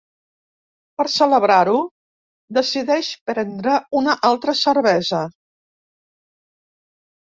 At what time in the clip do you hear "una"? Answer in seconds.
4.03-4.19